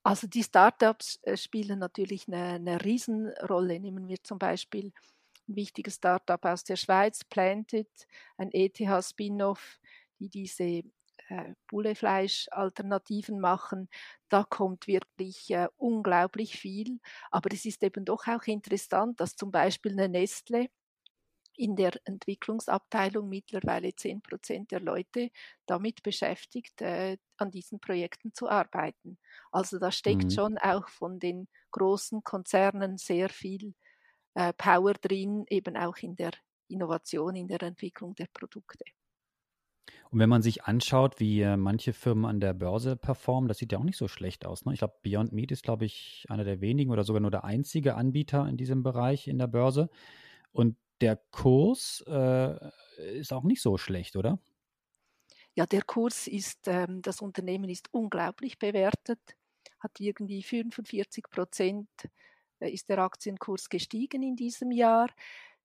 Also 0.04 0.28
die 0.28 0.44
Startups 0.44 1.20
äh, 1.24 1.38
spielen 1.38 1.80
natürlich 1.80 2.28
eine, 2.28 2.56
eine 2.56 2.84
Riesenrolle. 2.84 3.80
Nehmen 3.80 4.08
wir 4.08 4.22
zum 4.24 4.38
Beispiel 4.38 4.92
ein 5.48 5.56
wichtiges 5.56 5.96
Startup 5.96 6.44
aus 6.46 6.64
der 6.64 6.76
Schweiz, 6.76 7.24
Planted, 7.24 7.88
ein 8.38 8.52
ETH-Spin-off, 8.52 9.80
die 10.20 10.30
diese 10.30 10.84
äh, 11.30 11.54
Bullefleisch-Alternativen 11.68 13.40
machen, 13.40 13.90
da 14.30 14.44
kommt 14.44 14.88
wirklich 14.88 15.50
äh, 15.52 15.68
unglaublich 15.78 16.58
viel. 16.58 17.00
Aber 17.32 17.52
es 17.54 17.66
ist 17.66 17.84
eben 17.84 18.06
doch 18.06 18.28
auch 18.28 18.44
interessant, 18.44 19.20
dass 19.20 19.36
zum 19.36 19.52
Beispiel 19.52 19.94
eine 19.94 20.10
Nestle 20.10 20.70
in 21.56 21.76
der 21.76 21.94
Entwicklungsabteilung 22.06 23.30
mittlerweile 23.30 23.96
10 23.96 24.22
Prozent 24.22 24.72
der 24.72 24.80
Leute 24.80 25.30
damit 25.66 26.02
beschäftigt, 26.04 26.82
äh, 26.82 27.18
an 27.38 27.52
diesen 27.52 27.80
Projekten 27.80 28.34
zu 28.34 28.50
arbeiten. 28.50 29.20
Also 29.52 29.78
da 29.78 29.92
steckt 29.92 30.26
mhm. 30.26 30.32
schon 30.32 30.58
auch 30.58 30.88
von 30.90 31.20
den 31.20 31.48
großen 31.72 32.24
Konzernen 32.24 32.98
sehr 32.98 33.30
viel 33.30 33.76
äh, 34.34 34.54
Power 34.54 34.94
drin, 34.94 35.46
eben 35.50 35.78
auch 35.78 35.98
in 35.98 36.16
der 36.16 36.32
Innovation, 36.68 37.36
in 37.36 37.48
der 37.48 37.62
Entwicklung 37.62 38.16
der 38.16 38.28
Produkte. 38.34 38.84
Und 40.14 40.20
wenn 40.20 40.30
man 40.30 40.44
sich 40.44 40.66
anschaut, 40.66 41.20
wie 41.20 41.42
äh, 41.42 41.58
manche 41.58 41.92
Firmen 41.92 42.26
an 42.26 42.40
der 42.40 42.54
Börse 42.54 42.96
performen, 42.96 43.48
das 43.48 43.58
sieht 43.58 43.72
ja 43.72 43.80
auch 43.80 43.84
nicht 43.84 43.98
so 43.98 44.08
schlecht 44.08 44.46
aus. 44.46 44.64
Ne? 44.64 44.74
Ich 44.74 44.78
glaube, 44.78 44.94
Beyond 45.02 45.32
Meat 45.32 45.52
ist, 45.52 45.64
glaube 45.64 45.86
ich, 45.86 46.28
einer 46.30 46.44
der 46.44 46.62
wenigen 46.62 46.92
oder 46.92 47.04
sogar 47.04 47.20
nur 47.20 47.32
der 47.32 47.46
einzige 47.46 47.96
Anbieter 47.96 48.48
in 48.48 48.56
diesem 48.56 48.84
Bereich 48.84 49.28
in 49.28 49.40
der 49.40 49.48
Börse. 49.48 49.90
Und 50.52 50.78
der 51.02 51.20
Kurs 51.32 52.04
äh, 52.06 52.56
ist 53.18 53.34
auch 53.34 53.42
nicht 53.42 53.64
so 53.64 53.80
schlecht, 53.80 54.16
oder? 54.16 54.38
Ja, 55.56 55.66
der 55.66 55.82
Kurs 55.82 56.28
ist, 56.28 56.68
ähm, 56.68 57.02
das 57.02 57.20
Unternehmen 57.20 57.72
ist 57.72 57.92
unglaublich 57.92 58.60
bewertet, 58.60 59.20
hat 59.80 60.00
irgendwie 60.00 60.44
45 60.44 61.28
Prozent 61.32 61.90
äh, 62.60 62.70
ist 62.70 62.88
der 62.88 63.00
Aktienkurs 63.00 63.68
gestiegen 63.68 64.22
in 64.22 64.36
diesem 64.36 64.70
Jahr. 64.70 65.10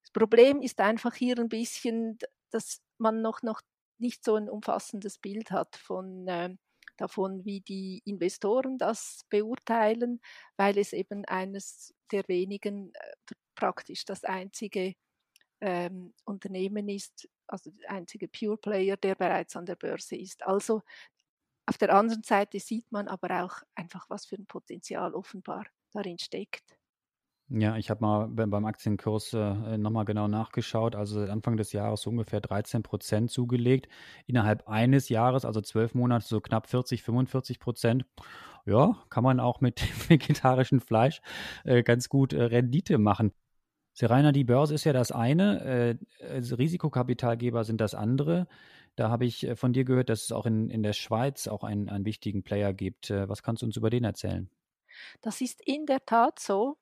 Das 0.00 0.11
Problem 0.11 0.62
ist 0.62 0.81
einfach 0.81 1.14
hier 1.14 1.38
ein 1.38 1.50
bisschen, 1.50 2.19
dass 2.49 2.81
man 2.97 3.21
noch, 3.21 3.43
noch 3.43 3.61
nicht 4.00 4.25
so 4.25 4.37
ein 4.37 4.49
umfassendes 4.49 5.19
Bild 5.19 5.50
hat 5.50 5.76
von 5.76 6.26
äh, 6.28 6.57
davon, 6.97 7.45
wie 7.45 7.61
die 7.61 8.02
Investoren 8.05 8.78
das 8.78 9.25
beurteilen, 9.31 10.21
weil 10.57 10.78
es 10.78 10.93
eben 10.93 11.25
eines 11.25 11.95
der 12.11 12.26
wenigen 12.28 12.93
äh, 12.95 13.35
praktisch 13.55 14.05
das 14.05 14.25
einzige 14.25 14.95
ähm, 15.61 16.14
Unternehmen 16.25 16.88
ist, 16.88 17.28
also 17.47 17.71
der 17.71 17.90
einzige 17.90 18.28
Pure 18.28 18.59
Player, 18.59 18.97
der 18.97 19.14
bereits 19.14 19.57
an 19.57 19.67
der 19.67 19.76
Börse 19.76 20.17
ist. 20.17 20.45
Also 20.47 20.83
auf 21.67 21.78
der 21.78 21.95
anderen 21.95 22.23
Seite 22.23 22.61
sieht 22.61 22.90
man 22.90 23.09
aber 23.09 23.45
auch 23.45 23.62
einfach, 23.75 24.09
was 24.09 24.26
für 24.26 24.37
ein 24.37 24.47
Potenzial 24.47 25.14
offenbar 25.14 25.67
darin 25.93 26.19
steckt. 26.19 26.78
Ja, 27.50 27.76
ich 27.76 27.88
habe 27.88 28.05
mal 28.05 28.28
beim 28.28 28.64
Aktienkurs 28.67 29.33
äh, 29.33 29.78
nochmal 29.78 30.05
genau 30.05 30.28
nachgeschaut. 30.28 30.95
Also 30.95 31.21
seit 31.21 31.31
Anfang 31.31 31.57
des 31.57 31.73
Jahres 31.73 32.02
so 32.02 32.11
ungefähr 32.11 32.43
13 32.43 32.83
Prozent 32.83 33.31
zugelegt. 33.31 33.88
Innerhalb 34.26 34.69
eines 34.69 35.09
Jahres, 35.09 35.47
also 35.47 35.62
zwölf 35.62 35.95
Monate, 35.95 36.26
so 36.26 36.40
knapp 36.43 36.69
40, 36.69 37.02
45 37.02 37.59
Prozent. 37.59 38.05
Ja, 38.67 39.02
kann 39.09 39.25
man 39.25 39.40
auch 39.40 39.62
mit 39.62 39.81
vegetarischem 40.11 40.81
Fleisch 40.81 41.23
äh, 41.64 41.83
ganz 41.83 42.11
gut 42.11 42.35
äh, 42.35 42.43
Rendite 42.43 42.99
machen. 42.99 43.33
Serena, 43.95 44.31
die 44.31 44.45
Börse 44.45 44.75
ist 44.75 44.85
ja 44.85 44.93
das 44.93 45.11
eine, 45.11 45.64
äh, 45.64 45.97
also 46.23 46.57
Risikokapitalgeber 46.57 47.64
sind 47.64 47.81
das 47.81 47.95
andere. 47.95 48.47
Da 48.95 49.09
habe 49.09 49.25
ich 49.25 49.47
äh, 49.47 49.57
von 49.57 49.73
dir 49.73 49.85
gehört, 49.85 50.11
dass 50.11 50.25
es 50.25 50.33
auch 50.33 50.45
in, 50.45 50.69
in 50.69 50.83
der 50.83 50.93
Schweiz 50.93 51.49
auch 51.49 51.64
einen, 51.64 51.88
einen 51.88 52.05
wichtigen 52.05 52.43
Player 52.43 52.75
gibt. 52.75 53.11
Äh, 53.11 53.26
was 53.28 53.43
kannst 53.43 53.62
du 53.62 53.67
uns 53.67 53.76
über 53.78 53.88
den 53.88 54.05
erzählen? 54.05 54.50
Das 55.23 55.40
ist 55.40 55.62
in 55.67 55.87
der 55.87 56.05
Tat 56.05 56.38
so. 56.40 56.76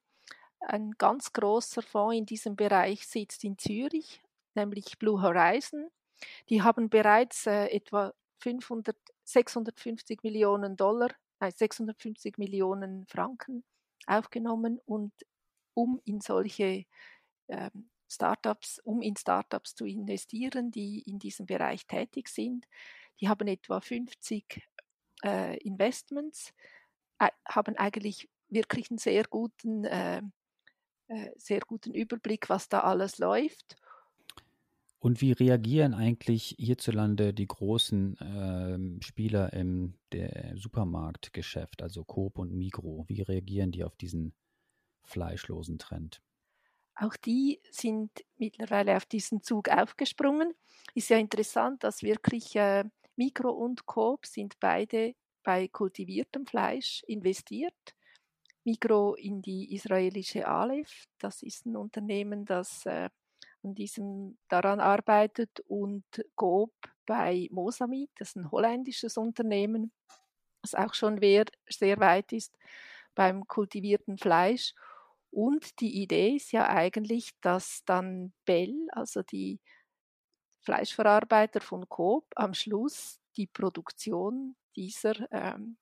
Ein 0.61 0.93
ganz 0.99 1.33
großer 1.33 1.83
Fonds 1.83 2.17
in 2.17 2.27
diesem 2.27 2.57
Bereich 2.57 3.07
sitzt 3.07 3.45
in 3.45 3.59
Zürich, 3.59 4.23
nämlich 4.55 4.99
Blue 4.99 5.23
Horizon. 5.23 5.89
Die 6.49 6.63
haben 6.63 6.89
bereits 6.89 7.47
äh, 7.47 7.67
etwa 7.67 8.13
500, 8.41 8.97
650 9.25 10.23
Millionen 10.23 10.77
Dollar, 10.77 11.11
nein, 11.41 11.53
650 11.55 12.39
Millionen 12.39 13.07
Franken 13.07 13.65
aufgenommen 14.07 14.81
und 14.85 15.13
um 15.75 16.01
in 16.05 16.21
solche 16.21 16.87
ähm, 17.49 17.91
Startups, 18.09 18.81
um 18.85 19.03
in 19.03 19.17
Startups 19.17 19.75
zu 19.75 19.85
investieren, 19.85 20.71
die 20.71 21.01
in 21.01 21.19
diesem 21.19 21.47
Bereich 21.47 21.87
tätig 21.87 22.29
sind. 22.29 22.67
Die 23.21 23.29
haben 23.29 23.49
etwa 23.49 23.81
50 23.81 24.63
äh, 25.25 25.57
Investments, 25.59 26.53
äh, 27.19 27.31
haben 27.49 27.77
eigentlich 27.77 28.29
wirklich 28.49 28.91
einen 28.91 28.99
sehr 28.99 29.25
guten 29.25 29.85
äh, 29.85 30.23
sehr 31.37 31.61
guten 31.61 31.95
Überblick, 31.95 32.49
was 32.49 32.69
da 32.69 32.81
alles 32.81 33.19
läuft. 33.19 33.77
Und 34.99 35.21
wie 35.21 35.33
reagieren 35.33 35.95
eigentlich 35.95 36.57
hierzulande 36.59 37.33
die 37.33 37.47
großen 37.47 38.19
äh, 38.19 39.05
Spieler 39.05 39.53
im 39.53 39.95
Supermarktgeschäft, 40.55 41.83
also 41.83 42.05
Coop 42.05 42.39
und 42.39 42.53
Migro? 42.53 43.05
Wie 43.07 43.23
reagieren 43.23 43.71
die 43.71 43.85
auf 43.85 43.95
diesen 43.95 44.35
fleischlosen 45.05 45.79
Trend? 45.79 46.23
Auch 46.95 47.15
die 47.15 47.61
sind 47.71 48.11
mittlerweile 48.39 48.97
auf 48.97 49.05
diesen 49.05 49.43
Zug 49.43 49.69
aufgesprungen. 49.69 50.55
Ist 50.95 51.11
ja 51.11 51.19
interessant, 51.19 51.85
dass 51.85 52.03
wirklich 52.03 52.57
äh, 52.57 52.85
Mikro 53.17 53.51
und 53.51 53.85
Coop 53.87 54.25
sind 54.25 54.59
beide 54.61 55.15
bei 55.43 55.69
kultiviertem 55.69 56.47
Fleisch 56.47 57.03
investiert. 57.07 57.95
Mikro 58.67 59.15
in 59.15 59.43
die 59.43 59.73
israelische 59.75 60.47
Aleph, 60.47 61.07
das 61.19 61.43
ist 61.43 61.67
ein 61.67 61.77
Unternehmen, 61.77 62.45
das 62.45 62.85
äh, 62.85 63.09
an 63.63 63.75
diesem 63.77 64.39
daran 64.49 64.81
arbeitet 64.81 65.61
und 65.69 66.05
Coop 66.35 66.73
bei 67.07 67.49
Mosamid, 67.53 68.11
das 68.19 68.31
ist 68.31 68.37
ein 68.37 68.51
holländisches 68.51 69.17
Unternehmen, 69.17 69.93
das 70.63 70.75
auch 70.75 70.95
schon 70.95 71.21
sehr 71.21 72.01
weit 72.01 72.33
ist 72.33 72.59
beim 73.15 73.47
kultivierten 73.47 74.19
Fleisch. 74.19 74.75
Und 75.31 75.81
die 75.81 76.03
Idee 76.03 76.35
ist 76.35 76.51
ja 76.51 76.69
eigentlich, 76.69 77.31
dass 77.41 77.85
dann 77.85 78.33
Bell, 78.45 78.75
also 78.91 79.23
die 79.23 79.61
Fleischverarbeiter 80.63 81.61
von 81.61 81.89
Coop, 81.89 82.27
am 82.35 82.53
Schluss 82.53 83.21
die 83.37 83.47
Produktion 83.47 84.57
dieser, 84.75 85.31
ähm, 85.31 85.79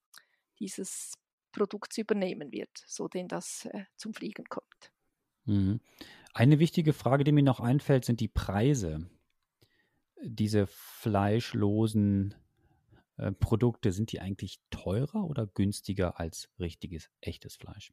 dieses 0.58 1.14
Produkts 1.54 1.96
übernehmen 1.96 2.52
wird, 2.52 2.70
so 2.86 3.08
denn 3.08 3.28
das 3.28 3.66
äh, 3.66 3.84
zum 3.96 4.12
Fliegen 4.12 4.44
kommt. 4.44 4.92
Mhm. 5.44 5.80
Eine 6.34 6.58
wichtige 6.58 6.92
Frage, 6.92 7.24
die 7.24 7.32
mir 7.32 7.44
noch 7.44 7.60
einfällt, 7.60 8.04
sind 8.04 8.20
die 8.20 8.28
Preise. 8.28 9.08
Diese 10.20 10.66
fleischlosen 10.66 12.34
äh, 13.16 13.32
Produkte, 13.32 13.92
sind 13.92 14.12
die 14.12 14.20
eigentlich 14.20 14.58
teurer 14.70 15.24
oder 15.24 15.46
günstiger 15.46 16.18
als 16.18 16.50
richtiges, 16.58 17.08
echtes 17.20 17.56
Fleisch? 17.56 17.92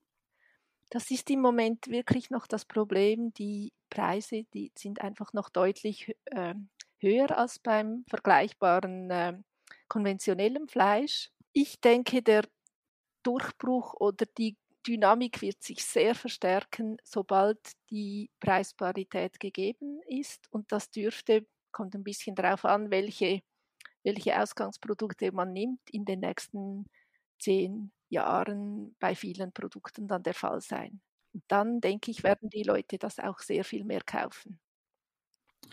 Das 0.89 1.09
ist 1.11 1.29
im 1.29 1.39
Moment 1.39 1.87
wirklich 1.87 2.31
noch 2.31 2.47
das 2.47 2.65
Problem. 2.65 3.31
Die 3.33 3.71
Preise, 3.89 4.43
die 4.53 4.71
sind 4.77 5.01
einfach 5.01 5.33
noch 5.33 5.49
deutlich 5.49 6.15
äh, 6.25 6.55
höher 6.99 7.37
als 7.37 7.59
beim 7.59 8.03
vergleichbaren 8.09 9.09
äh, 9.09 9.37
konventionellen 9.87 10.67
Fleisch. 10.67 11.29
Ich 11.53 11.79
denke, 11.79 12.21
der 12.21 12.43
Durchbruch 13.23 13.93
oder 13.95 14.25
die 14.37 14.57
Dynamik 14.87 15.41
wird 15.41 15.61
sich 15.61 15.83
sehr 15.85 16.15
verstärken, 16.15 16.97
sobald 17.03 17.59
die 17.89 18.31
Preisparität 18.39 19.39
gegeben 19.39 20.01
ist. 20.07 20.47
Und 20.51 20.71
das 20.71 20.89
dürfte, 20.89 21.45
kommt 21.71 21.95
ein 21.95 22.03
bisschen 22.03 22.35
darauf 22.35 22.65
an, 22.65 22.89
welche, 22.89 23.41
welche 24.03 24.41
Ausgangsprodukte 24.41 25.31
man 25.31 25.53
nimmt, 25.53 25.81
in 25.91 26.05
den 26.05 26.21
nächsten 26.21 26.85
zehn 27.39 27.91
Jahren 28.09 28.95
bei 28.99 29.15
vielen 29.15 29.51
Produkten 29.53 30.07
dann 30.07 30.23
der 30.23 30.33
Fall 30.33 30.61
sein. 30.61 31.01
Und 31.33 31.43
dann, 31.47 31.79
denke 31.79 32.11
ich, 32.11 32.23
werden 32.23 32.49
die 32.49 32.63
Leute 32.63 32.97
das 32.97 33.19
auch 33.19 33.39
sehr 33.39 33.63
viel 33.63 33.83
mehr 33.85 34.01
kaufen. 34.01 34.59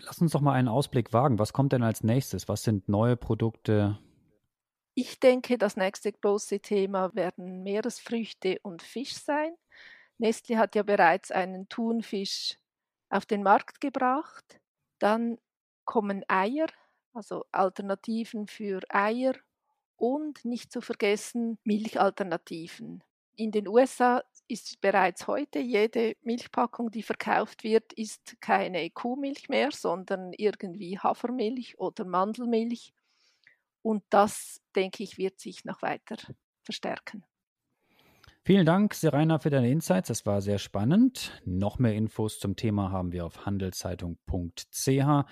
Lass 0.04 0.20
uns 0.20 0.32
doch 0.32 0.40
mal 0.40 0.52
einen 0.52 0.68
Ausblick 0.68 1.12
wagen. 1.12 1.38
Was 1.38 1.52
kommt 1.52 1.72
denn 1.72 1.82
als 1.82 2.04
nächstes? 2.04 2.48
Was 2.48 2.62
sind 2.62 2.88
neue 2.88 3.16
Produkte? 3.16 3.98
Ich 5.00 5.20
denke, 5.20 5.58
das 5.58 5.76
nächste 5.76 6.10
große 6.10 6.58
Thema 6.58 7.14
werden 7.14 7.62
Meeresfrüchte 7.62 8.58
und 8.64 8.82
Fisch 8.82 9.14
sein. 9.14 9.54
Nestle 10.18 10.58
hat 10.58 10.74
ja 10.74 10.82
bereits 10.82 11.30
einen 11.30 11.68
Thunfisch 11.68 12.56
auf 13.08 13.24
den 13.24 13.44
Markt 13.44 13.80
gebracht. 13.80 14.60
Dann 14.98 15.38
kommen 15.84 16.24
Eier, 16.26 16.66
also 17.12 17.44
Alternativen 17.52 18.48
für 18.48 18.80
Eier 18.88 19.34
und 19.94 20.44
nicht 20.44 20.72
zu 20.72 20.80
vergessen 20.80 21.60
Milchalternativen. 21.62 23.04
In 23.36 23.52
den 23.52 23.68
USA 23.68 24.24
ist 24.48 24.80
bereits 24.80 25.28
heute 25.28 25.60
jede 25.60 26.16
Milchpackung, 26.22 26.90
die 26.90 27.04
verkauft 27.04 27.62
wird, 27.62 27.92
ist 27.92 28.40
keine 28.40 28.90
Kuhmilch 28.90 29.48
mehr, 29.48 29.70
sondern 29.70 30.32
irgendwie 30.32 30.98
Hafermilch 30.98 31.78
oder 31.78 32.04
Mandelmilch. 32.04 32.92
Und 33.88 34.04
das, 34.10 34.60
denke 34.76 35.02
ich, 35.02 35.16
wird 35.16 35.40
sich 35.40 35.64
noch 35.64 35.80
weiter 35.80 36.16
verstärken. 36.62 37.24
Vielen 38.44 38.66
Dank, 38.66 38.92
Serena, 38.92 39.38
für 39.38 39.48
deine 39.48 39.70
Insights. 39.70 40.08
Das 40.08 40.26
war 40.26 40.42
sehr 40.42 40.58
spannend. 40.58 41.40
Noch 41.46 41.78
mehr 41.78 41.94
Infos 41.94 42.38
zum 42.38 42.54
Thema 42.54 42.92
haben 42.92 43.12
wir 43.12 43.24
auf 43.24 43.46
handelszeitung.ch. 43.46 45.24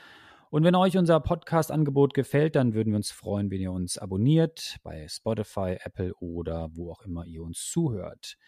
Und 0.48 0.64
wenn 0.64 0.74
euch 0.74 0.96
unser 0.96 1.20
Podcast-Angebot 1.20 2.14
gefällt, 2.14 2.56
dann 2.56 2.72
würden 2.72 2.94
wir 2.94 2.96
uns 2.96 3.10
freuen, 3.10 3.50
wenn 3.50 3.60
ihr 3.60 3.72
uns 3.72 3.98
abonniert 3.98 4.78
bei 4.82 5.06
Spotify, 5.06 5.76
Apple 5.84 6.14
oder 6.14 6.70
wo 6.72 6.92
auch 6.92 7.02
immer 7.02 7.26
ihr 7.26 7.42
uns 7.42 7.68
zuhört. 7.70 8.38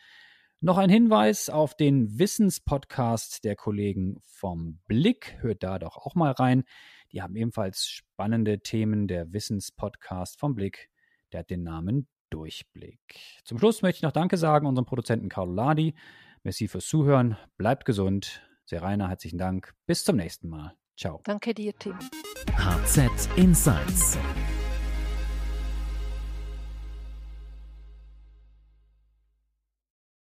Noch 0.60 0.78
ein 0.78 0.88
Hinweis 0.88 1.50
auf 1.50 1.76
den 1.76 2.18
Wissenspodcast 2.18 3.44
der 3.44 3.56
Kollegen 3.56 4.22
vom 4.24 4.80
Blick. 4.86 5.36
Hört 5.40 5.62
da 5.62 5.78
doch 5.78 5.98
auch 5.98 6.14
mal 6.14 6.32
rein. 6.32 6.64
Die 7.12 7.22
haben 7.22 7.36
ebenfalls 7.36 7.86
spannende 7.86 8.60
Themen. 8.60 9.08
Der 9.08 9.32
Wissenspodcast 9.32 10.38
vom 10.38 10.54
Blick, 10.54 10.90
der 11.32 11.40
hat 11.40 11.50
den 11.50 11.62
Namen 11.62 12.08
Durchblick. 12.30 13.00
Zum 13.44 13.58
Schluss 13.58 13.82
möchte 13.82 13.98
ich 13.98 14.02
noch 14.02 14.12
Danke 14.12 14.36
sagen 14.36 14.66
unserem 14.66 14.86
Produzenten 14.86 15.28
Carlo 15.28 15.52
Ladi. 15.52 15.94
Merci 16.42 16.68
fürs 16.68 16.86
Zuhören. 16.86 17.36
Bleibt 17.56 17.84
gesund. 17.84 18.42
Sehr 18.64 18.82
reiner, 18.82 19.08
herzlichen 19.08 19.38
Dank. 19.38 19.74
Bis 19.86 20.04
zum 20.04 20.16
nächsten 20.16 20.48
Mal. 20.48 20.76
Ciao. 20.96 21.20
Danke 21.24 21.54
dir, 21.54 21.74
Tim. 21.78 21.98
HZ 22.56 23.28
Insights. 23.36 24.18